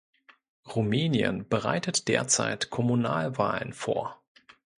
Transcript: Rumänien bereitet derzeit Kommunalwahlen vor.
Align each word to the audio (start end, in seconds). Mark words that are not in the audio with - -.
Rumänien 0.65 1.47
bereitet 1.47 2.07
derzeit 2.07 2.71
Kommunalwahlen 2.71 3.71
vor. 3.71 4.19